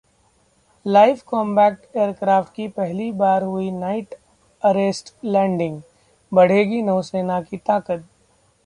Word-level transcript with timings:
light 0.85 1.21
combat 1.21 1.81
aircraft 1.95 2.53
की 2.53 2.67
पहली 2.67 3.11
बार 3.11 3.43
हुई 3.43 3.69
नाइट 3.71 4.15
अरेस्ट 4.63 5.13
लैंडिंग, 5.25 5.81
बढ़ेगी 6.31 6.81
नौसेना 6.81 7.41
की 7.41 7.57
ताकत 7.57 8.05